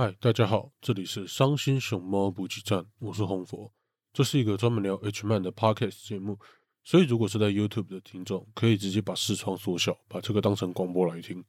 [0.00, 3.72] 嗨，大家好，这里是伤心熊猫补给站，我是红佛。
[4.12, 6.38] 这是一个专门聊 H man 的 podcast 节目，
[6.84, 11.44] 所以如果是在 YouTube 的听众，可以直接把视窗缩小，把这个当成广播来听。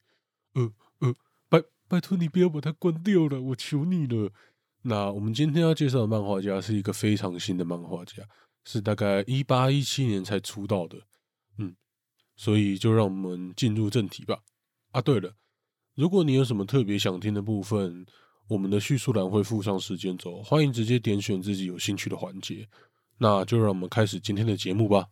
[0.55, 1.13] 呃呃，
[1.47, 4.31] 拜拜托你不要把它关掉了，我求你了。
[4.81, 8.23] 那我们今天要介绍的漫画家是一个非常新的漫画家，
[8.63, 10.97] 是大概一八一七年才出道的。
[11.59, 11.75] 嗯，
[12.35, 14.41] 所以就让我们进入正题吧。
[14.89, 15.35] 啊，对了，
[15.93, 18.07] 如果你有什么特别想听的部分，
[18.49, 22.67] 我们的叙述栏会附上时间轴，欢迎直接点选自己有兴趣的环节。
[23.19, 25.05] 那就让我们开始今天的节目吧。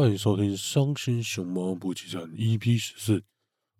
[0.00, 3.20] 欢迎收听《伤心熊猫补给站》EP 十四，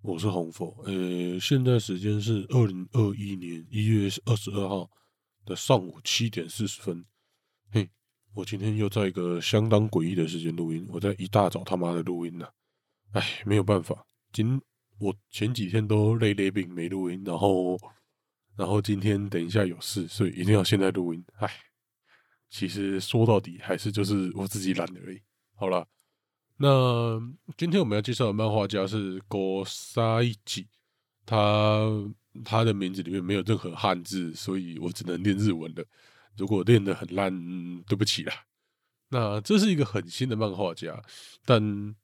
[0.03, 0.77] 我是红佛。
[0.85, 4.91] 呃，现在时间是二零二一年一月二十二号
[5.47, 7.07] 的上午七点四十分。
[7.71, 7.89] 嘿，
[8.35, 12.49] 我今天又在一个相当诡异的时间录音，我在一大早他妈的录音呢。
[13.13, 14.61] 哎，没有办法，今
[14.99, 17.79] 我前几天都累累病没录音，然后
[18.57, 21.25] 然后今天等一下有事，所以一定要现在录音。
[21.37, 21.49] 哎，
[22.51, 25.21] 其实说到底还是就是我自己懒而已。
[25.55, 25.87] 好了。
[26.61, 27.21] 那
[27.57, 30.67] 今天我们要介绍的漫画家是高沙一吉，
[31.25, 31.89] 他
[32.45, 35.85] 他的名字里面没有任何汉字，所以我只能念日文了。
[36.37, 37.33] 如果练得很烂，
[37.85, 38.35] 对不起啦。
[39.09, 41.01] 那这是一个很新的漫画家，
[41.45, 41.95] 但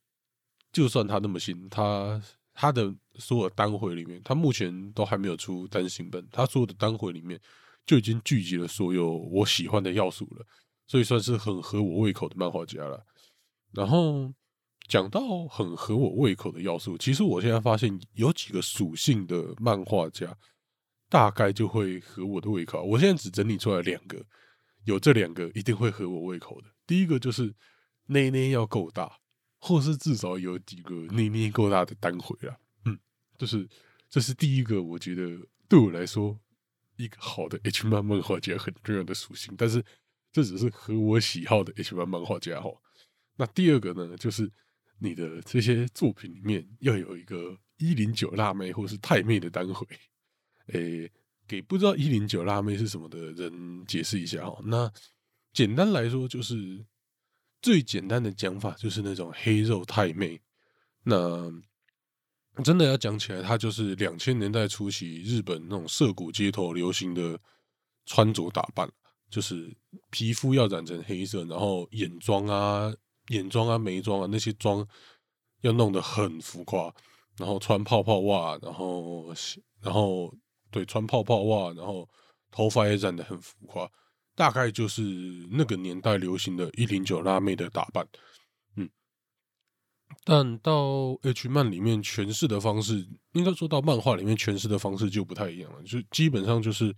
[0.73, 7.41] 就算他那么新，他他的所有单回里面，他目前都还没有出单行本，他所有的单回里面
[7.85, 10.47] 就已经聚集了所有我喜欢的要素了，
[10.87, 13.05] 所以算是很合我胃口的漫画家了。
[13.73, 14.33] 然后。
[14.87, 20.37] 讲到很合我胃口的要素，其实我现在发现有几个属性的漫画家，
[21.09, 22.83] 大概就会合我的胃口。
[22.83, 24.23] 我现在只整理出来两个，
[24.85, 26.69] 有这两个一定会合我胃口的。
[26.87, 27.55] 第一个就是
[28.09, 29.11] 内内要够大，
[29.59, 32.55] 或是至少有几个内内够大的单回啊。
[32.85, 32.99] 嗯，
[33.39, 33.67] 就是
[34.11, 35.23] 这是第一个，我觉得
[35.67, 36.39] 对我来说
[36.97, 39.55] 一个好的 H 漫漫画家很重要的属性。
[39.57, 39.83] 但是
[40.31, 42.71] 这只是合我喜好的 H 漫漫画家哈。
[43.37, 44.53] 那第二个呢，就是。
[45.05, 49.87] 你的这些作品里面要有一个一零九辣妹或是太妹的单回，
[50.69, 51.11] 诶，
[51.47, 54.61] 给不知道一零九辣妹是什么的人解释一下哦。
[54.65, 54.91] 那
[55.53, 56.85] 简单来说，就是
[57.61, 60.41] 最简单的讲法就是那种黑肉太妹。
[61.03, 61.53] 那
[62.63, 67.39] 真的要讲起来，它就是两千年代初期日本那种涩谷街头流行的
[68.07, 68.91] 穿着打扮，
[69.29, 69.77] 就是
[70.11, 72.95] 皮肤要染成黑色，然后眼妆啊。
[73.29, 74.87] 眼妆啊、眉妆啊那些妆
[75.63, 76.95] 要弄得很浮夸，
[77.39, 79.35] 然后穿泡泡袜，然后
[79.81, 80.35] 然后
[80.71, 82.09] 对穿泡泡袜，然后
[82.51, 83.91] 头发也染得很浮夸，
[84.35, 85.03] 大概就是
[85.51, 88.07] 那个年代流行的一零九辣妹的打扮。
[88.77, 88.91] 嗯，
[90.23, 96.95] 但到 H 漫里面诠释的方式，应该说到漫画里面诠释的方式就不太一样了，就基本上就是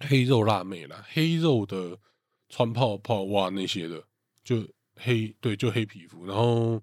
[0.00, 1.96] 黑肉辣妹了，黑肉的
[2.48, 4.05] 穿泡泡袜那些的。
[4.46, 4.64] 就
[4.94, 6.80] 黑对，就黑皮肤，然后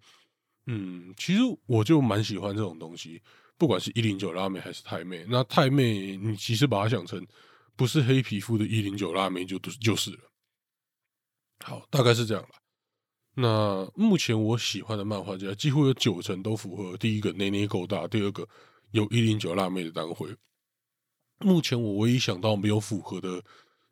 [0.66, 3.22] 嗯，其实我就蛮喜欢这种东西，
[3.58, 5.26] 不管是一零九辣妹还是太妹。
[5.30, 7.26] 那太妹，你其实把它想成
[7.78, 10.20] 不是黑皮肤的一零九辣妹，就就是了。
[11.64, 12.50] 好，大概是这样了。
[13.36, 18.46] 那目前我喜欢的漫画家，几乎有九成都符合第一个内内够大，第二个
[18.92, 20.28] 有一零九辣妹的单回。
[21.40, 23.42] 目前我唯一想到没有符合的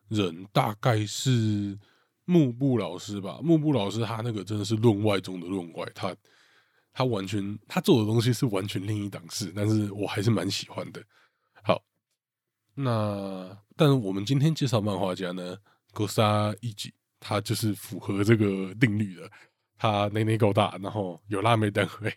[0.09, 1.79] 人，大概是。
[2.25, 6.15] 幕布老师吧，幕布老师他那个真的是论外中的论外，他
[6.93, 11.03] 他完全他做的东西是完全另一档事，但是我还是蛮喜欢的。
[11.63, 11.83] 好，
[12.73, 15.57] 那但我们今天介绍漫画家呢，
[15.93, 19.29] 格萨一吉，他就是符合这个定律的，
[19.77, 22.09] 他内内够大，然后有辣妹单位，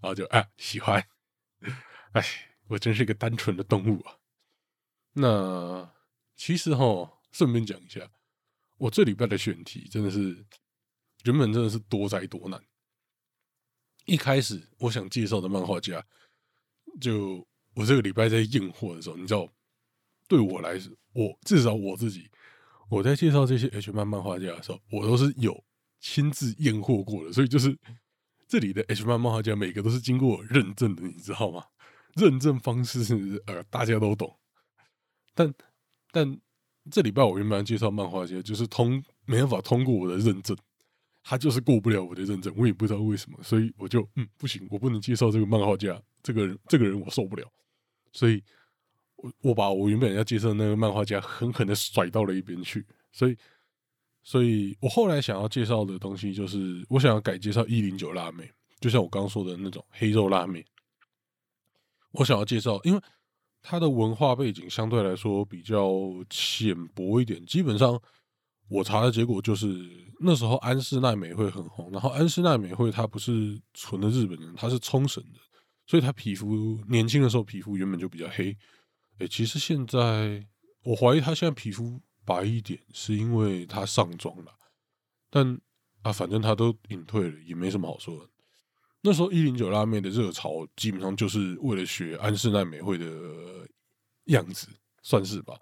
[0.00, 1.04] 然后就啊喜欢，
[2.12, 2.24] 哎，
[2.68, 4.14] 我真是一个单纯的动物啊。
[5.12, 5.90] 那
[6.36, 8.00] 其实哈，顺便讲一下。
[8.80, 10.42] 我这礼拜的选题真的是
[11.24, 12.58] 原本真的是多灾多难。
[14.06, 16.02] 一开始我想介绍的漫画家，
[16.98, 19.46] 就我这个礼拜在验货的时候，你知道，
[20.26, 22.30] 对我来说，我至少我自己，
[22.88, 25.62] 我在介绍这些 H 漫漫画家的时候，我都是有
[26.00, 27.78] 亲自验货过的，所以就是
[28.48, 31.62] 这里的 H 漫漫画家每个都是经过认证的，你知道吗？
[32.14, 34.40] 认证方式是呃大家都懂，
[35.34, 35.54] 但
[36.10, 36.40] 但
[36.90, 40.56] 这礼拜我原本要介绍漫画家，就是通没办法通过我的认证，
[41.22, 47.46] 他就是过不了我的认证，我也不知道为什么，所以我就嗯不行，我不能介绍这个漫画家，这个人 这个人我受不了，
[48.12, 48.42] 所以
[49.16, 53.36] 我我把我原本要介绍那个漫画家狠狠的甩到了一边去，所以
[54.22, 58.50] 所以我后来想要介绍的东西就是我想要改介绍一零九辣妹，
[58.80, 60.64] 就像我刚刚说的那种黑肉辣妹。
[62.12, 63.00] 我想要介绍，因为
[63.62, 65.90] 它的文化背景相对来说比较
[66.28, 67.44] 浅薄一点。
[67.44, 68.00] 基本上，
[68.68, 69.68] 我查的结果就是
[70.20, 75.38] 那时候安室奈美惠很红，然后安室奈美惠她不是纯的日本人，她是冲绳的，
[75.86, 78.56] 所以她皮肤年轻的时候皮肤原本就比较黑。
[79.18, 80.46] 哎，其实现在
[80.84, 84.52] 我怀疑她现在皮肤白一点，是因为她上妆了。
[85.28, 85.60] 但
[86.02, 88.29] 啊，反正她都隐退了，也没什么好说的。
[89.02, 93.06] 那时候一零九拉面的热潮，基本上就是为了学安室奈美惠的
[94.24, 94.68] 样子，
[95.02, 95.58] 算是吧。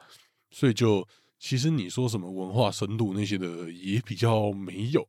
[0.51, 1.07] 所以就
[1.39, 5.09] 其实你说什么文化深度那些的，也比较没有。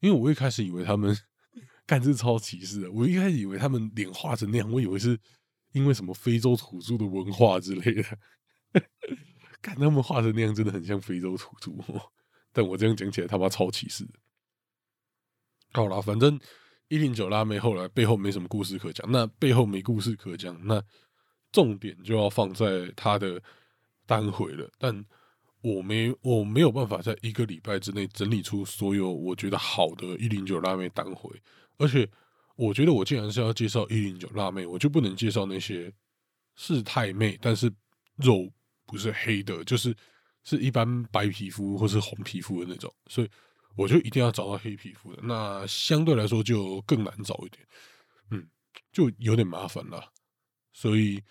[0.00, 1.16] 因为我一开始以为他们
[1.86, 5.16] 干这超歧视的，我一开始以为他们脸画成那样，我以为是
[5.70, 8.02] 因为什么非洲土著的文化之类的。
[9.62, 11.70] 看他们画成那样，真的很像非洲土著。
[12.52, 14.04] 但我这样讲起来，他妈超歧视。
[15.72, 16.40] 好了，反正。
[16.88, 20.82] 一零九辣妹后来背后没什么故事可讲，那背后没故事可讲，那
[21.52, 23.40] 重点就要放在他的
[24.06, 24.70] 单回了。
[24.78, 25.04] 但
[25.60, 31.30] 我没我没有办法在一个礼拜之内整理出所有我觉得好的一零九辣妹单回，
[31.76, 32.08] 而且
[32.56, 35.92] 我觉得我既然是要介绍一零九辣妹，我就不能介绍那些
[36.56, 37.70] 是太妹，但是
[38.16, 38.50] 肉
[38.86, 39.94] 不是黑的，就是
[40.42, 43.28] 是一般白皮肤或是红皮肤的那种，所以。
[43.78, 47.64] 我就一定要找到黑皮肤的，那相对来说就更难找一点，
[48.32, 48.44] 嗯，
[48.90, 50.12] 就有点麻烦了。
[50.72, 51.22] 所以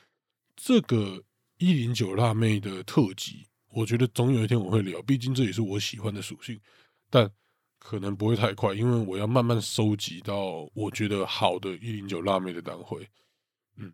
[0.56, 1.22] 这个
[1.58, 6.58] 一零九辣妹的特辑，我觉得总有一天我会聊，毕竟这也是我喜欢的属性，
[7.10, 7.30] 但
[7.80, 13.06] 可能不会太快，因为我要慢慢收集到我觉得好的一零九辣妹的单回。
[13.76, 13.94] 嗯，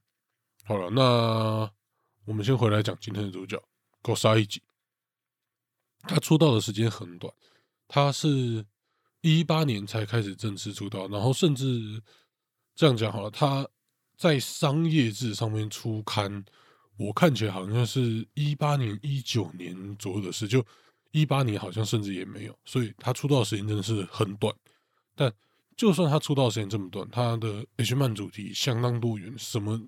[0.63, 1.01] 好了，那
[2.25, 3.59] 我们先回来讲今天的主角
[4.03, 4.61] 高沙一集，
[6.01, 7.33] 他出道的时间很短。
[7.95, 8.65] 他是
[9.21, 12.01] 一八年才开始正式出道，然后甚至
[12.73, 13.67] 这样讲好了，他
[14.17, 16.43] 在商业志上面出刊，
[16.97, 20.65] 我看起来好像是一八年、一九年左右的事，就
[21.11, 24.51] 一八年好像甚至也没有，所以他出道时间真的是很短。
[25.13, 25.31] 但
[25.77, 29.79] 就算他出道时间这么短，他的 H 漫主题相当多元，什么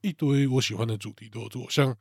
[0.00, 1.96] 一堆我喜欢的主题都有做，像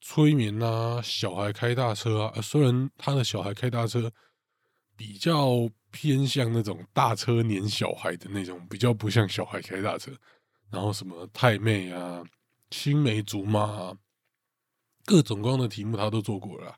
[0.00, 4.10] 催眠啊、小孩开大车啊，虽然他的小孩开大车。
[5.00, 10.12] 比较偏向那种大车撵小孩的那种，比较不像小孩开大车。
[10.68, 12.22] 然后什么太妹啊、
[12.68, 13.96] 青梅竹马啊，
[15.06, 16.76] 各种各样的题目他都做过了。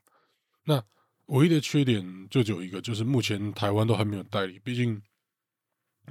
[0.63, 0.81] 那
[1.25, 5.01] 唯一的缺点就只有一个，就是目前台湾都还没有代理，毕竟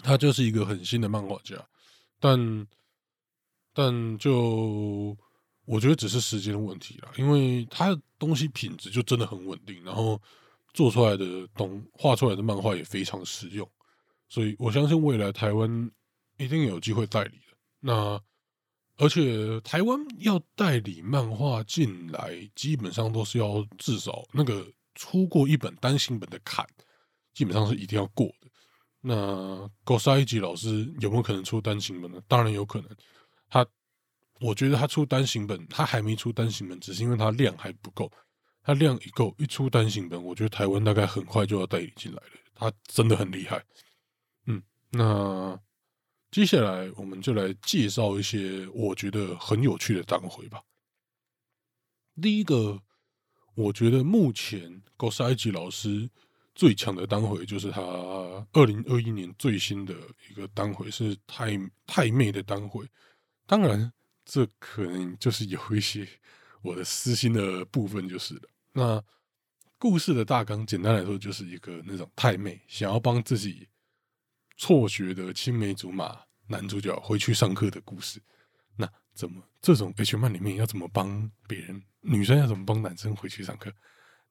[0.03, 1.57] 他就是一个很新的漫画家。
[2.21, 2.67] 但
[3.73, 5.17] 但就
[5.65, 10.21] 我觉得只是时间的问题了，因为他的东西品质就真的很稳定，然后。
[10.73, 13.69] 做出来的动画出来的漫画也非常实用，
[14.29, 15.91] 所以我相信未来台湾
[16.39, 17.57] 一定有机会代理的。
[17.81, 18.21] 那
[18.97, 26.65] 而且台湾要代理漫画进来，基本上都是要至少那个出过一本单行本的坎，
[27.35, 28.49] 基本上是一定要过的。
[29.01, 32.21] 那高沙一吉老师有没有可能出单行本呢？
[32.29, 32.89] 当然有可能。
[33.49, 33.67] 他
[34.41, 38.11] 我觉得他出单行本，他还没出单行本，只是因为他量还不够。
[38.63, 42.33] 它量一够，一出单行本，我觉得台湾大概很快就要代理进来了。
[42.55, 43.65] 它真的很厉害。
[44.47, 45.61] 嗯，那
[46.31, 50.63] 接下来我们就来介绍一些我觉得很有趣的单回吧。
[52.21, 52.81] 第一个，
[53.55, 56.09] 我觉得目前高沙吉老师
[56.55, 57.81] 最强的单回就是他
[58.53, 59.95] 二零二一年最新的
[60.31, 62.87] 一个单回是太太妹的单回。
[63.47, 63.93] 当然，
[64.25, 66.07] 这可能就是有一些
[66.63, 68.43] 我的私心的部分，就是了。
[68.73, 69.03] 那
[69.79, 73.69] 故事的大纲，简单来说，就是一个那种太妹想要帮自己
[74.57, 78.23] 辍学的青梅竹马男主角回去上课的故事。
[78.77, 81.83] 那怎么这种 H 漫里面要怎么帮别人？
[82.01, 83.71] 女生要怎么帮男生回去上课？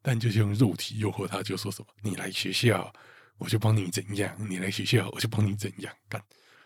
[0.01, 2.91] 但就是用肉体诱惑他，就说什么“你来学校，
[3.37, 6.23] 我就帮你怎样；你来学校，我就帮你怎样干。”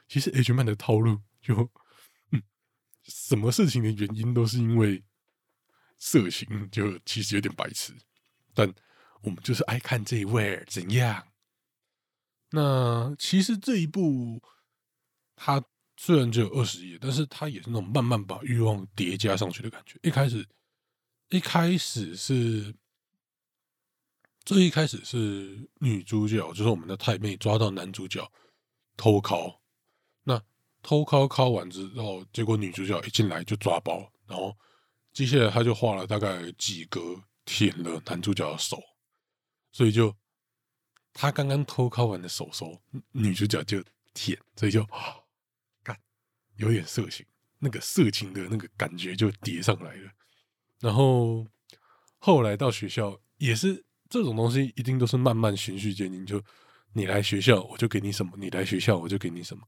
[0.08, 1.70] 其实 H 漫的套路就，
[2.32, 2.42] 嗯，
[3.04, 5.04] 什么事情的原因都是因为。
[6.06, 7.92] 色情就其实有点白痴，
[8.54, 8.72] 但
[9.22, 11.28] 我们就是爱看这一位怎样。
[12.52, 14.40] 那其实这一部，
[15.36, 15.60] 它
[15.98, 19.98] 虽然只有二十页，但是它也是那种慢慢把欲望叠加上去的感觉。
[20.04, 20.48] 一开始，
[21.30, 22.72] 一开始是
[24.46, 28.32] 最一开始是女主角，就是我们的太妹抓到男主角
[28.96, 29.58] 偷拷，
[30.24, 30.40] 那
[30.84, 34.56] 偷拷拷完之后，结果女主角一进来就抓包，然后
[35.16, 38.80] 接下来他就画了大概几格舔了男主角的手，
[39.72, 40.16] 所以就。
[41.18, 42.78] 他刚刚偷靠完的手手，
[43.14, 43.82] 女主角就
[44.14, 44.86] 舔，所以就
[45.82, 45.98] 干
[46.58, 47.26] 有点色情，
[47.58, 50.12] 那个色情的那个感觉就叠上来了。
[50.82, 51.48] 然后
[52.18, 56.26] 后来到学校也是这种东西，一定都是慢慢循序渐进。
[56.26, 56.44] 就
[56.92, 59.66] 你来学校，我就给你什么；你来学校，我就给你什么。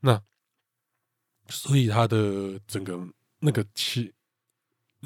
[0.00, 0.20] 那
[1.48, 2.98] 所以他的整个
[3.38, 4.12] 那个气，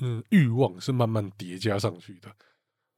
[0.00, 2.30] 嗯，欲望是慢慢叠加上去的。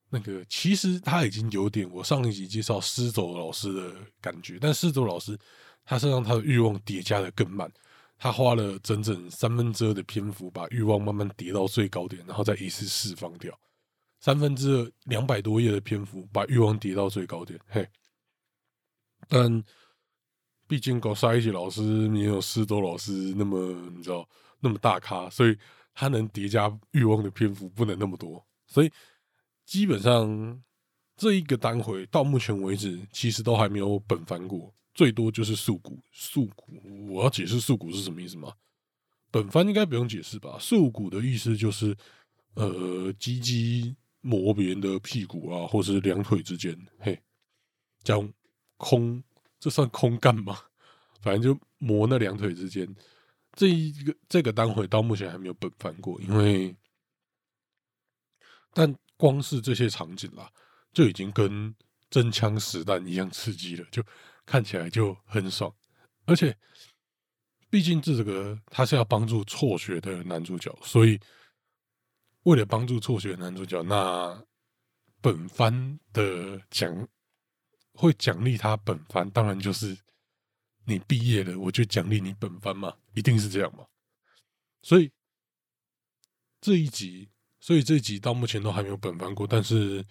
[0.09, 5.37] 那个其实他已经有点我上一集介绍施走老师的感觉，但施走老师
[5.85, 7.71] 他是让他的欲望叠加的更慢，
[8.17, 13.53] 他花了整整三分之二的篇幅把欲望慢慢叠到最高点，然后再一次释放掉。
[14.21, 17.87] 三分之二两百多页的篇幅把欲望叠到最高点，嘿。
[19.29, 19.63] 但
[20.69, 24.29] 毕竟搞沙一级老师没有施走老师那么你知道
[24.61, 25.59] 那么大咖，所以
[25.97, 28.93] 他能叠加欲望的篇幅不能那么多，所以。
[29.67, 30.63] 基本上
[31.17, 36.01] 这一个单回到目前为止，其实都还没有本番过，最多就是素骨。
[36.13, 38.53] 素骨，我要解释素骨是什么意思吗？
[39.33, 40.57] 本番应该不用解释吧？
[40.61, 41.97] 素骨的意思就是，
[42.55, 47.21] 呃，鸡鸡磨别人的屁股啊，或是两腿之间，嘿，
[48.05, 48.33] 讲
[48.77, 49.21] 空，
[49.59, 50.57] 这算空干吗？
[51.23, 52.87] 反正就磨那两腿之间。
[53.57, 56.77] 这一个这个单回到目前还没有本番过，因为，
[58.73, 58.95] 但。
[59.19, 60.53] 光是这些场景啦，
[60.93, 61.75] 就已经跟
[62.11, 64.05] 真枪实弹一样刺激了，就
[64.45, 65.75] 看起来就很爽。
[66.27, 66.55] 而且，
[67.71, 71.19] 毕竟这个他是要帮助辍学的男主角，所以
[72.43, 74.39] 为了帮助辍学男主角，那
[75.23, 77.09] 本番的奖
[77.95, 79.97] 会奖励他本番，当然就是
[80.87, 83.85] 你毕业了，我就奖励你本番嘛，一定是这样嘛。
[84.83, 85.11] 所以
[86.61, 87.29] 这一集。
[87.59, 90.05] 所以这一集到目前都还没有本番过，但是，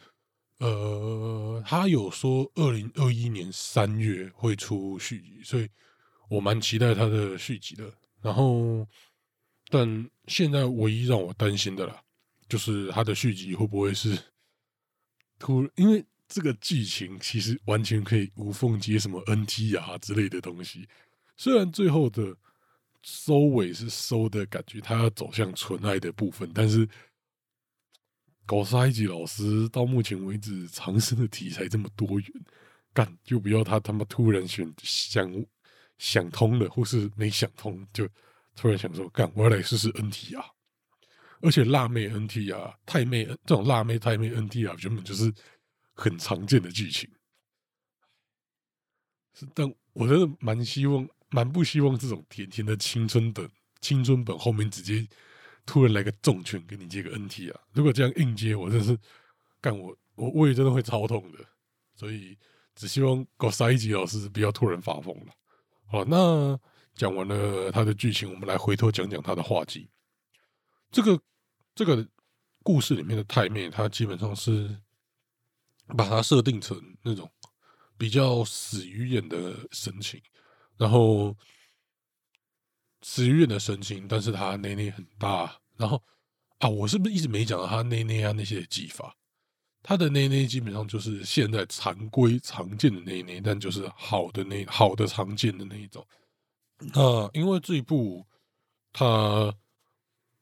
[0.57, 5.69] 呃，他有说二零二一年三月会出续集，所以
[6.27, 7.89] 我蛮期待他的续集的。
[8.21, 8.85] 然后，
[9.69, 12.03] 但现在唯一让我担心的啦，
[12.49, 14.19] 就是他的续集会不会是
[15.39, 20.87] 突，因为这个剧情其实完全可以无缝接什么 NT 啊之类的东西，
[21.37, 22.35] 虽然最后的
[23.01, 26.87] 收尾是收的感觉，他要走向纯爱的部分，但是。
[28.47, 32.31] 搞沙一级老师到目前为止尝试的题材这么多元，
[32.93, 35.27] 干就不要他他妈突然选想
[35.97, 38.07] 想通了，或是没想通就
[38.55, 40.45] 突然想说干我要来试试 NT 啊，
[41.41, 45.33] 而且辣妹 NT 啊太妹这种辣妹太妹 NT 啊原本就是
[45.95, 47.09] 很常见的剧情，
[49.33, 53.49] 是但我真的蛮希望蛮不希望这种甜甜的青春本
[53.81, 55.07] 青春本后面直接。
[55.67, 57.59] 突然来个重拳给你接个 NT 啊！
[57.73, 58.95] 如果这样硬接，我真是
[59.59, 61.39] 干我我胃真的会超痛的。
[61.95, 62.37] 所以
[62.75, 65.33] 只希望搞沙一级老师不要突然发疯了。
[65.87, 66.55] 好，那
[66.93, 69.89] 讲完了他的剧情，我们来回头讲讲他的画技。
[70.91, 71.19] 这个
[71.73, 72.07] 这个
[72.61, 74.79] 故事里面的太妹，她基本上是
[75.97, 77.29] 把它设定成那种
[77.97, 80.21] 比较死鱼眼的神情，
[80.77, 81.35] 然后。
[83.07, 86.01] 死鱼眼的神情，但是他内内很大，然后
[86.57, 89.15] 啊，我是不是一直没讲到他内内啊那些技法？
[89.83, 96.03] 他的内内基本上就是现在常规常见的内内，但就是好的那好的常见的那一种。
[96.79, 98.25] 那因为这一部
[98.91, 99.53] 他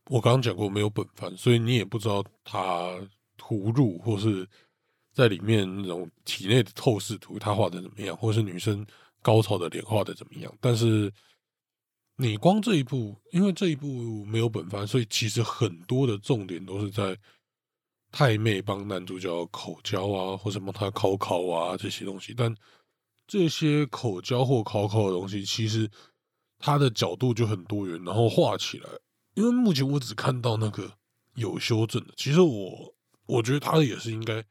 [0.06, 2.98] 我刚刚讲过没有本番，所以你也不知道他
[3.36, 4.48] 涂入或是
[5.14, 8.86] 在里面那种体内的透视图他画的怎么样，或是女生
[9.22, 11.12] 高潮的脸画的怎么样，但是。
[12.16, 17.18] 你光这一部，因为这一部没有本番，所以其实很多的重点都是在
[18.12, 22.32] 太妹帮男主角口交啊，或者帮他考考啊这些东西。
[22.32, 22.56] 但
[23.26, 25.90] 这些口交或考考的东西，其实
[26.60, 28.88] 它的角度就很多元，然后画起来。
[29.34, 30.96] 因为目前我只看到那个
[31.34, 32.94] 有修正的，其实我
[33.26, 34.46] 我觉得他也是应该，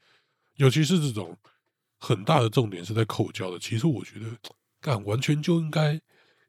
[0.62, 1.37] 尤其是这种
[1.99, 4.26] 很大的重点是在口交的，其实我觉得
[4.81, 6.00] 干完全就应该。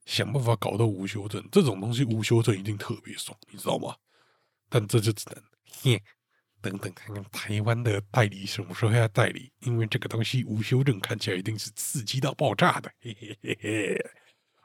[0.05, 3.95] 想办法搞到无修正，这种东西无修正一定特别爽，你知道吗？
[4.67, 5.41] 但这就只能
[5.81, 6.03] 嘿，
[6.61, 12.91] 等等看看台湾的代理什么时候要代理，因为这个东西无修正看起来一定是刺激到爆炸的。
[12.99, 14.05] 嘿嘿嘿嘿。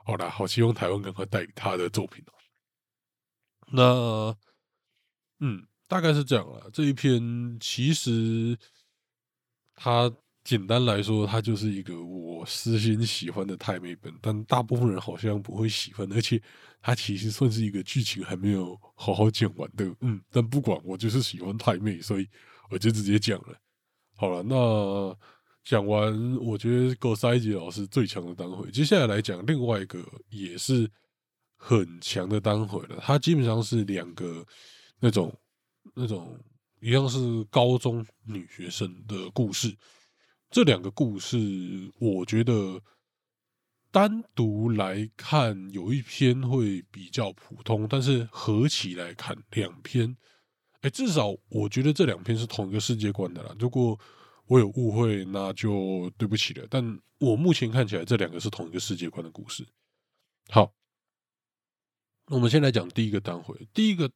[0.05, 2.35] 好啦，好希望台湾赶快代理他的作品哦。
[3.71, 4.37] 那，
[5.39, 6.69] 嗯，大概是这样了。
[6.73, 8.59] 这一篇其实
[9.79, 16.43] 它简单来说，它就是一个我私心喜欢的太妹本，但大部分人好像不会喜欢，而且
[16.83, 19.95] 它其实算是一个剧情还没有好好讲完的。
[20.01, 22.29] 嗯，但不管我就是喜欢太妹，所以
[22.71, 23.57] 我就直接讲了。
[24.17, 25.17] 好了，那
[25.65, 30.91] 讲完，我觉得够塞吉老师最强的单回，接下来来讲另外一个也是。
[31.61, 34.47] 很强的单回了，它基本上是两个
[35.01, 35.37] 那种
[35.93, 36.39] 那种
[36.81, 39.77] 一样是高中女学生的故事。
[40.51, 41.39] 这两个故事，
[41.99, 42.83] 我觉得
[43.91, 50.17] 单独来看有一篇会比较普通，但是合起来看两篇，
[50.81, 53.55] 哎，至少我觉得这两篇是同一个世界观的啦。
[53.59, 53.99] 如果
[54.47, 56.67] 我有误会，那就对不起了。
[56.71, 59.67] 但我目前看起来，这两个是同一个世界观的故事。
[60.49, 60.73] 好。
[62.31, 64.11] 我们先来讲第一个单回，第一个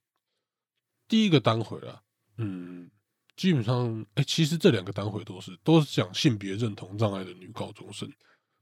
[1.07, 2.03] 第一个单回啊，
[2.37, 2.89] 嗯，
[3.35, 8.11] 基本上，哎，其实这两个单回都是都是讲性别认同障碍的女高中生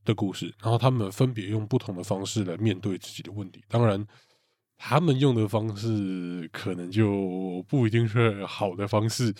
[0.05, 3.63] 的故事，然后他们分别用不同的方式来面对自己的问题。
[3.67, 4.05] 当然，
[4.77, 9.33] 他们用的方式可能就不一定是好的方式，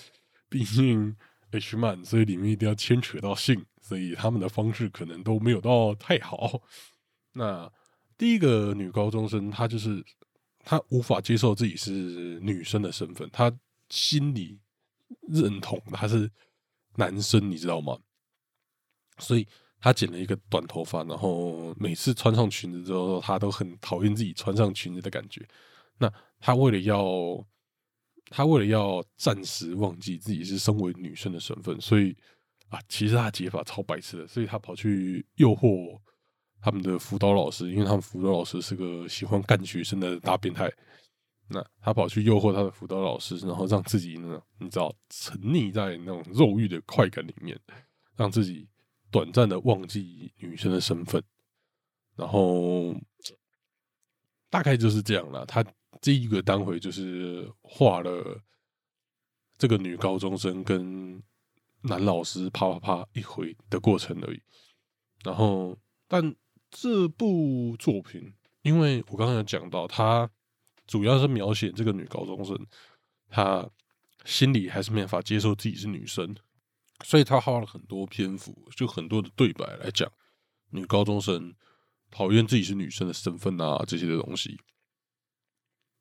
[0.49, 1.15] 毕竟
[1.51, 6.61] H 漫，所以里面一定要牵扯到性，所以他们的方式可能都没有到太好。
[7.33, 7.71] 那。
[8.17, 10.05] 第一个女高中生，她就是
[10.59, 13.51] 她无法接受自己是女生的身份，她
[13.91, 14.59] 心里
[15.27, 16.27] 认同他是
[16.95, 17.95] 男生，你知道吗？
[19.19, 19.47] 所以
[19.79, 25.47] 他剪了一个短头发，然后每次穿上裙子之后，他都很讨厌自己穿上裙子的感觉。
[25.99, 27.05] 那他为了要，
[28.29, 32.17] 他为了要暂时忘记自己是身为女生的身份，所以
[32.69, 35.99] 啊，其实他解法超白痴的，所以他跑去诱惑。
[36.63, 40.71] 他们的辅导老师，因为他们辅导老师是个喜欢干学生的大变态，
[41.51, 47.59] 那他跑去诱惑他的辅导老师，然后让自己呢，你知道，沉溺在那种肉欲的快感里面，
[48.15, 48.67] 让自己
[49.11, 51.21] 短暂的忘记女生的身份，
[52.15, 52.95] 然后
[54.49, 55.45] 大概就是这样了。
[55.45, 55.63] 他
[56.01, 58.41] 这一个单回就是画了
[59.57, 61.21] 这个女高中生跟
[61.81, 64.41] 男老师啪啪啪一回的过程而已，
[65.23, 66.35] 然后但。
[66.73, 70.31] 这部作品，因为我刚才讲到，它
[70.91, 72.67] 主要是描写这个女高中生，
[73.29, 73.65] 她
[74.25, 76.35] 心里还是没法接受自己是女生，
[77.05, 80.11] 所以她花了很多篇幅，就很多的对白来讲
[80.71, 81.55] 女高中生
[82.09, 84.59] 讨厌自己是女生的身份啊这些的东西。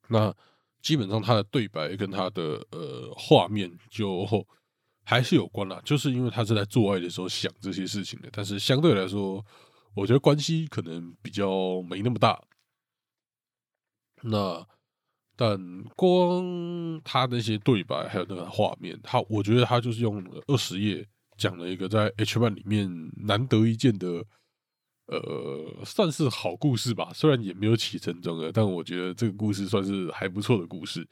[0.09, 0.35] 那
[0.83, 4.27] 基本上她的对白跟她的呃画面就
[5.05, 9.47] 还是有关啦，就是因为她是在做爱的时候想这些事情的，但是相对来说。
[9.93, 12.41] 我觉得关系可能比较没那么大，
[14.23, 14.65] 那
[15.41, 15.59] 但
[15.97, 24.23] 光他那些对白还有那个画面，他我觉得他就是用二十页讲了一个在 H one 里面难得一见的，
[25.07, 27.11] 呃，算是好故事吧。
[27.15, 31.09] 虽然也没有起承转合，但我觉得这个故事算是还不错的故事。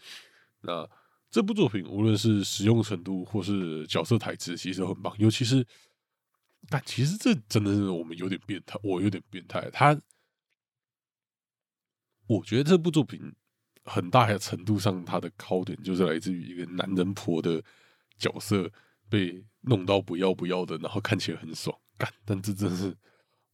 [0.61, 0.87] 那
[1.31, 5.67] 这部作品无论是使用程度或是角色台词，其实很棒，尤其是。
[6.69, 9.71] 但其实这真的是我们有点变态，我有点变态。
[9.71, 9.99] 他，
[12.27, 13.33] 我觉得这部作品
[13.89, 17.63] 很大的程度上，它的考点就是来自于一个男人婆的
[18.19, 18.71] 角色
[19.09, 21.77] 被弄到不要不要的，然后看起来很爽。
[21.97, 22.97] 干，但这真是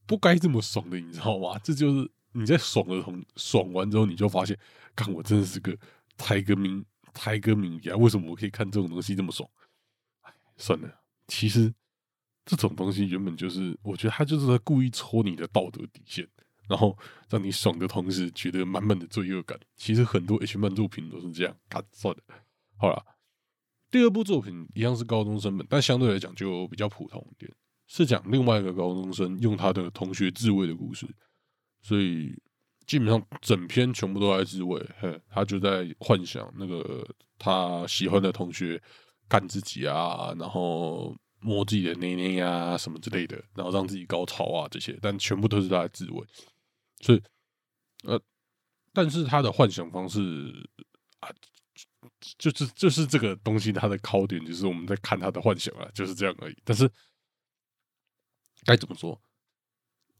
[0.05, 1.57] 不该这么爽的，你知道吗？
[1.63, 4.57] 这就是你在爽的同爽完之后，你就发现，
[4.93, 5.75] 干，我真的是个
[6.17, 7.95] 胎革命胎革命呀！
[7.95, 9.49] 为什么我可以看这种东西这么爽？
[10.21, 11.73] 哎，算了，其实。
[12.47, 16.29] 这种东西原本就是，我觉得他就是在故意戳你的道德底线，
[16.67, 16.97] 然后
[17.29, 19.59] 让你爽的同时觉得满满的罪恶感。
[19.75, 21.55] 其实很多 H 漫作品都是这样。
[21.69, 22.21] 啊，算了，
[22.77, 23.03] 好了，
[23.89, 27.51] 第二部作品一样是高中生本，但相对来讲就比较普通一点，
[27.87, 31.07] 是讲另外一个高中生用他的同学自慰的故事。
[31.81, 32.33] 所以
[32.85, 38.81] 基本上整篇全部都在自慰，嘿，他就在幻想那个他喜欢的同学
[39.27, 41.15] 干自己啊，然后。
[41.41, 46.25] 摸自己的内内呀，什么之类的，然后让自己高潮啊，这些，但全部都是他的自慰。
[47.05, 47.21] 所以，
[48.03, 48.19] 呃，
[48.91, 50.19] 但是他的幻想方式
[51.19, 51.29] 啊，
[52.39, 56.57] 就是就是这个东西，它的考点就是我们在看他的幻想啊，就是这样而已。
[56.63, 56.89] 但是
[58.65, 59.21] 该怎么说？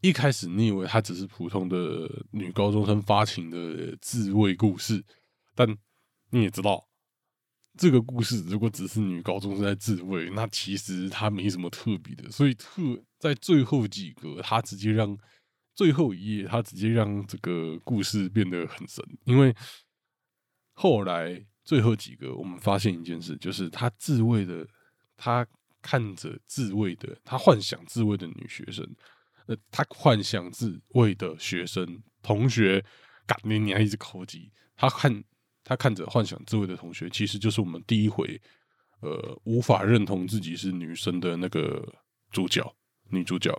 [0.01, 5.03] 一开始你以为他只是普通的女高中生发情的自慰故事，
[5.55, 5.67] 但
[6.29, 6.87] 你也知道，
[7.79, 12.29] 这个故事如果只是女高中生在自慰，那其实它没什么特别的。
[12.29, 15.17] 所以特在最后几个，他直接让
[15.75, 19.03] 最后一页，他直接让这个故事变得很神。
[19.25, 19.55] 因为
[20.73, 24.67] 后来最后几个，我们发现一件事，就是他自慰的，
[25.15, 25.45] 他
[25.81, 28.83] 看着自慰的，他幻想自慰的女学生，
[29.47, 32.83] 呃，他幻想自慰的学生同学，
[33.27, 35.23] 赶你你还一直口技，他看。
[35.67, 38.39] 他看着幻想自慰的同学，其实就是我们第一回，
[38.99, 41.83] 呃，无法认同自己是女生的那个
[42.29, 42.61] 主角
[43.09, 43.51] 女主角，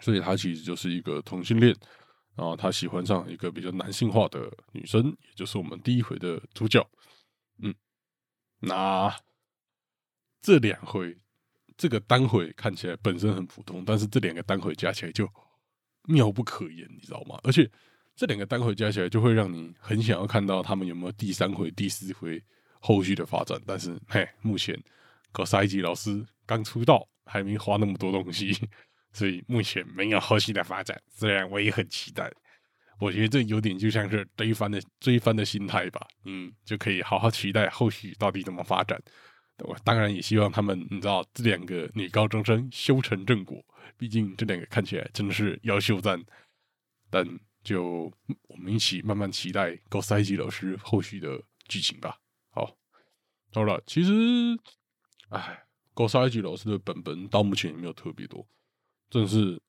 [0.00, 1.74] 所以他其实就是一个同性恋，
[2.34, 6.86] 然后他喜欢上一个比较男性化的女生，也就是我们第一回的主角。
[7.58, 7.74] 嗯，
[8.60, 9.14] 那
[10.40, 11.16] 这两回
[11.76, 15.28] 这个单回看起来本身很普通，但是这两个单回加起来就
[16.04, 17.38] 妙不可言，你知道吗？
[17.42, 17.70] 而且。
[18.18, 22.42] 这两个单回加起来，就会让你很想要看到他们有没有第三回、第四回
[22.80, 23.60] 后续的发展。
[23.66, 24.74] 但是，嘿，目前
[25.32, 28.56] 搞赛季老师刚出道，还没花那么多东西，
[29.16, 31.00] 所以目前没有后续的发展。
[31.08, 32.30] 虽然我也很期待，
[33.00, 36.06] 我觉得这有点就像是追番的追番的心态吧。
[36.24, 39.00] 嗯，就可以好好期待后续到底怎么发展。
[39.60, 43.64] 我当然也希望他们，你知道，这两个女高中生修成正果。
[43.96, 46.22] 毕竟这两个看起来真的是要秀赞，
[47.10, 47.26] 但。
[47.66, 48.08] 就
[48.46, 52.16] 我们一起慢慢期待高赛季老师后续的剧情吧。
[52.50, 52.76] 好，
[53.52, 54.12] 好了，其实，
[55.30, 58.46] 哎，高赛季老师的本本到目前也没有特别多，
[59.08, 59.60] 真是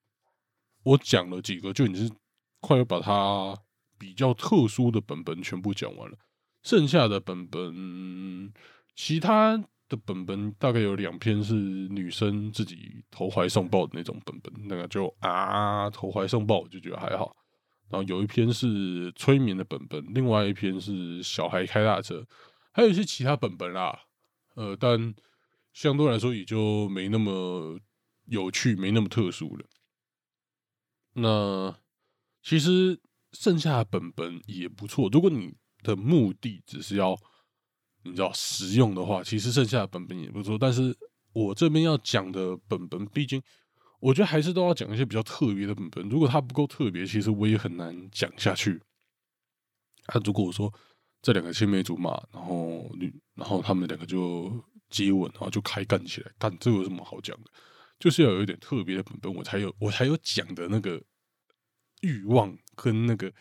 [0.84, 2.12] 我讲了几个，就已经
[2.60, 3.58] 快要把它
[3.97, 6.17] 比较特殊的本本全部讲完了。
[6.63, 8.52] 剩下的本本，
[8.95, 17.36] 其他的本本大概有两篇是女生自己投怀送抱的那种本本，那个就啊投怀送抱，我就觉得还好。
[17.89, 22.26] 然后有一篇是催眠的本本，另外一篇是小孩开大车，
[22.73, 23.97] 还有一些其他本本啦，
[24.56, 25.15] 呃，但
[25.71, 27.80] 相对来说也就没那么
[28.27, 29.65] 有趣，没那么特殊了。
[31.13, 31.75] 那
[32.43, 32.99] 其实
[33.33, 37.17] 剩下的本本也不错，如果你的目的只是要
[38.03, 40.57] 你知道实用的话，其实剩下的本本也不错。
[40.57, 40.95] 但是
[41.33, 43.41] 我这边要讲的本本，毕竟。
[43.99, 48.79] 我觉得还是都要讲一些比较特别的本本，如果它不够特别，其实我也很难讲下去。
[50.05, 50.71] 啊，如果我说
[51.19, 57.49] 这两个青梅竹马，然后女，然后他们两个就接吻，然后就开干起来，干这有什么好讲的？
[57.99, 61.03] 就是要有一点特别的本本，我才有我才有讲的那个
[62.01, 63.33] 欲望跟那个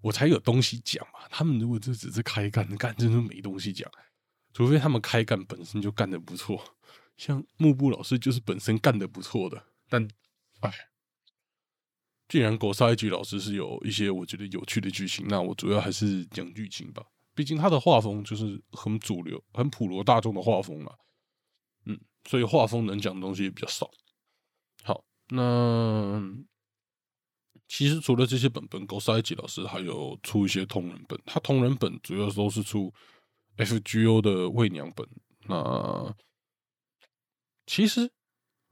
[0.00, 1.20] 我才有东西讲嘛。
[1.30, 3.90] 他们如果这只是开干，干真是没东西讲，
[4.52, 6.76] 除非他们开干本身就干的不错，
[7.16, 9.64] 像幕布老师就是本身干的不错的。
[9.88, 10.08] 但，
[10.60, 10.72] 哎，
[12.28, 17.04] 既然国沙一局老师是有一些我觉得有趣的剧情，那我主要还是讲剧情吧。
[17.34, 20.92] 毕竟他的画风就是很主流、很普罗大众的画风嘛。
[22.26, 23.90] 所以画风能讲的东西也比较少。
[24.82, 26.22] 好，那
[27.68, 31.20] 其实除了这些本本，国沙一局老师还有出一些同人本。
[31.24, 32.92] 他同人本主要都是出
[33.56, 35.08] FGO 的未娘本。
[35.48, 36.14] 那
[37.66, 38.10] 其实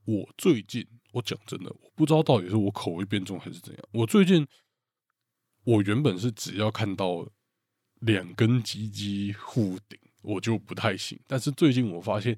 [0.04, 0.86] 我最近。
[1.14, 3.88] 我讲真的，我不知道到底是我口味变重还是怎样。
[3.92, 4.44] 我最近，
[5.62, 7.24] 我原本是只要看到
[8.00, 11.16] 两根鸡鸡互顶，我就不太行。
[11.28, 12.36] 但是最近我发现，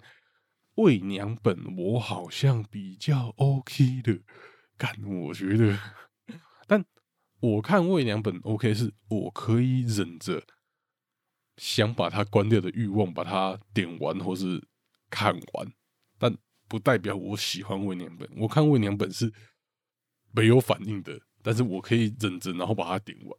[0.76, 4.18] 喂娘本我好像比较 OK 的，
[4.78, 5.78] 干我觉得。
[6.66, 6.82] 但
[7.40, 10.42] 我看喂娘本 OK，是我可以忍着
[11.56, 14.66] 想把它关掉的欲望，把它点完或是
[15.10, 15.72] 看完，
[16.18, 16.36] 但。
[16.68, 19.32] 不代表我喜欢未娘本，我看未娘本是
[20.32, 23.38] 没有反应的，但是我可以忍着，然后把它点完。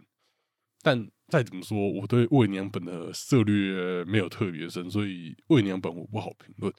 [0.82, 6.74] 但再怎么说，我对未娘本的策略没有特别深，所以未娘本我不好评论。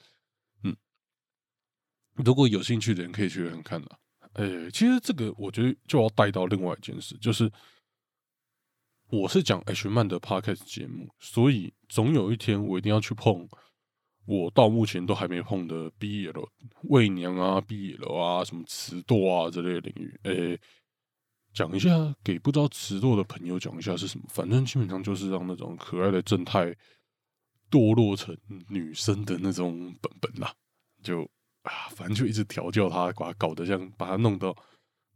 [2.23, 3.99] 如果有兴趣的人可以去看看的。
[4.33, 7.51] 诶，其实这个我觉得就要带到另外一件事，就是
[9.09, 13.47] 我是讲 H 曼的 Podcast 节目，所以总有一天我一定要去碰。
[14.25, 16.47] 我到目前都还没碰的 BL、
[16.83, 20.59] 魏娘啊、BL 啊、什么词堕啊这类领域，诶，
[21.51, 21.89] 讲一下
[22.23, 24.25] 给不知道词堕的朋友讲一下是什么。
[24.29, 26.67] 反正基本上就是让那种可爱的正太
[27.71, 30.53] 堕落成女生的那种本本啦，
[31.01, 31.27] 就
[31.69, 34.55] 啊，反正就一直调教他，把他搞得像把他弄到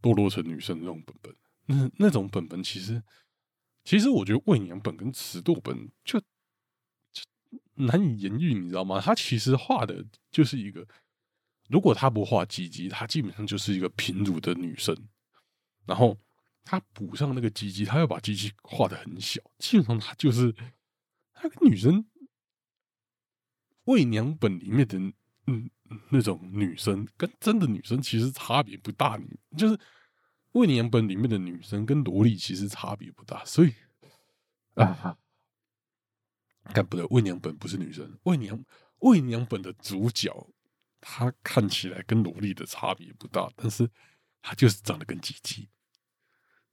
[0.01, 1.35] 堕落成女生那种本本。
[1.65, 3.01] 那那种本本其实，
[3.83, 6.25] 其实我觉得魏娘本跟尺度本就就。
[7.75, 9.01] 难以言喻，你知道吗？
[9.01, 10.87] 他其实画的就是一个，
[11.69, 14.95] 如果他不画鸡鸡，他基本上就是一个平乳的女生。
[15.85, 16.15] 然后
[16.63, 20.53] 他补上那个鸡鸡，他要把鸡鸡画的很小，基本上他就是
[21.33, 22.05] 他跟女生
[23.85, 24.99] 伪娘本里面的
[25.47, 25.69] 嗯
[26.09, 29.17] 那种女生，跟真的女生其实差别不大。
[29.17, 29.79] 你就是
[30.53, 33.73] 伪娘本里面的女生跟萝莉其实差别不大，所以
[34.75, 35.17] 啊，
[36.65, 38.63] 看不对，伪娘本不是女生，伪娘
[38.99, 40.47] 伪娘本的主角，
[41.01, 43.89] 她看起来跟萝莉的差别不大，但是
[44.41, 45.69] 她就是长得跟鸡鸡。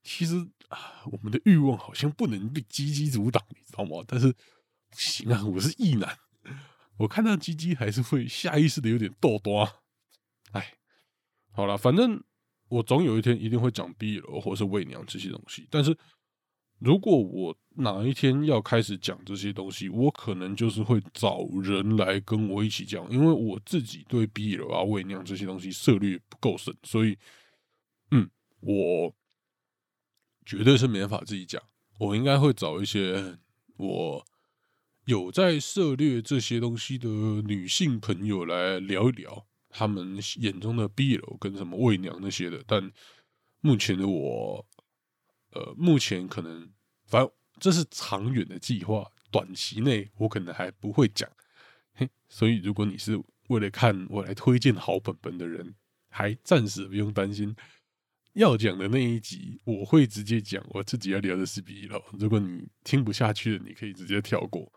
[0.03, 0.35] 其实
[0.69, 4.03] 啊，我们的欲望好像不能被鸡鸡阻挡，你知道吗？
[4.07, 6.17] 但是不行啊，我是异男，
[7.01, 9.67] 我看到鸡鸡还是会下意识的有点逗多。
[10.51, 10.73] 哎，
[11.51, 12.23] 好了，反正
[12.69, 15.67] 我总有一天一定会讲 B 楼或是喂娘这些东西。
[15.69, 15.97] 但是
[16.79, 27.17] 如果我哪一天要开始讲这些东西，我可能就是会找人来跟我一起讲，因为我自己对 B 楼啊、喂娘这些东西涉猎不够深，所以
[28.11, 29.15] 嗯，我。
[30.43, 31.61] 绝对是没法自己讲，
[31.99, 33.37] 我应该会找一些
[33.77, 34.25] 我
[35.05, 42.63] 有在涉猎这些东西的女性朋友来聊一聊，他们眼中的 B 楼跟什么喂娘那些的。
[42.67, 42.91] 但
[43.61, 44.65] 目前的我，
[45.51, 46.69] 呃，目前可能，
[47.05, 51.29] 反正这是长远的计划，短期内我可能还不会讲。
[51.93, 55.73] 嘿，所以如果你是为了看我来推荐好本本的人，
[56.09, 57.55] 还暂时不用担心。
[58.33, 62.01] 要讲的那一集，我会直接讲我自己要聊的是 B 了。
[62.17, 64.71] 如果你听不下去了，你可以直接跳过。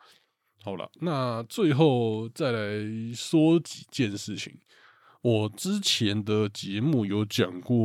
[0.60, 4.58] 好了，那最后再来说几件事情。
[5.20, 7.76] 我之前的节目有讲过，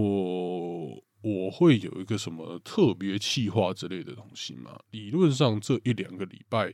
[1.22, 4.80] 我会有一个什么特别企划之类的东西嘛？
[4.90, 6.74] 理论上这一两个礼拜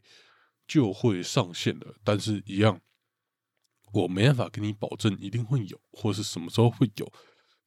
[0.65, 2.79] 就会上线了，但是一样，
[3.91, 7.11] 我没办法跟你保证一定会有，或是什么时候会有，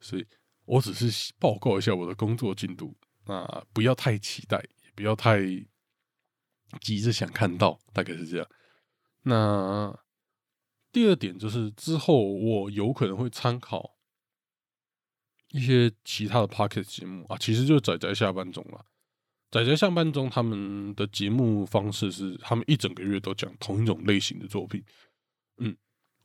[0.00, 0.24] 所以。
[0.68, 5.40] 我只是报告一下我的工作进度，那不要太期待，也不要太
[6.82, 8.46] 急着想看到，大概是这样。
[9.22, 9.98] 那
[10.92, 13.96] 第二点就是之后我有可能会参考
[15.52, 18.84] 一些其他的 p o c k e t 节目啊，其实就是仔仔下班中了。
[19.50, 24.84] 仔仔下班中他们的节目方式是，他们一整个月都讲同一种类型的作品，
[25.56, 25.74] 嗯。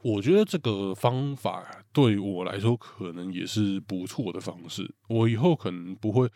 [0.03, 4.93] 我觉得这个方法对我来说可能也是不错的方式。
[5.07, 6.29] 我以后可能不会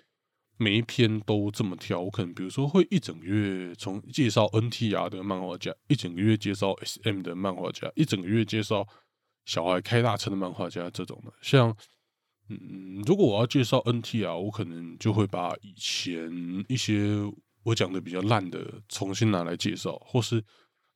[0.57, 8.87] 每一篇都这么挑，我可能比如说会一整个月从介绍 NTR 的漫画家，一整个月介绍 SM 的漫画家，一整个月介绍
[9.45, 11.33] 小孩开大车的漫画家这种的。
[11.41, 11.75] 像
[12.49, 16.31] 嗯，如果我要介绍 NTR，我可能就会把以前
[16.69, 17.09] 一些
[17.63, 20.41] 我讲的比较烂的重新拿来介绍，或是。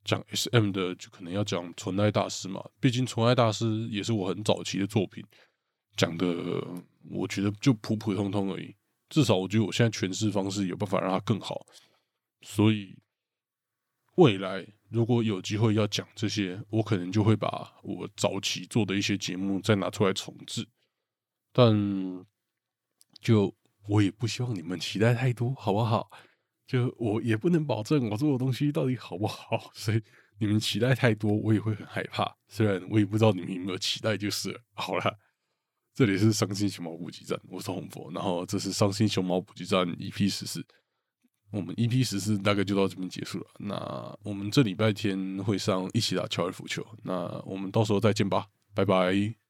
[0.04, 5.24] 讲 S.M 的就可能要讲纯爱大师嘛，毕竟纯爱大师也是我很早期的作品，
[5.96, 6.26] 讲的
[7.10, 8.76] 我觉得就普普通通而已。
[9.10, 11.66] 至少我觉得我现在诠释方式有办法让它更好，
[12.42, 12.98] 所以
[14.16, 20.68] 未来如果有机会要讲这些，我可能就会把我早期做的一些节目再拿出来重置。
[21.52, 22.26] 但
[23.20, 23.54] 就
[23.88, 26.10] 我也不希望你们期待太多，好不好？
[26.72, 30.02] 就我也不能保证我做的东西到底好不好， 所以
[30.40, 32.34] 你们期待太多，我也会很害怕。
[32.48, 34.62] 虽然我也不知道你们有没有期待，就是了。
[34.74, 35.18] 好了。
[35.94, 40.66] 这里是伤心熊猫补给站，我是红佛，然后这是伤心熊猫补给站 EP 十四，
[41.52, 43.48] 我们 EP 十四大概就到这边结束了。
[43.60, 49.41] 那我们这礼拜天会上一起打高尔夫球，那我们到时候再见吧，拜拜。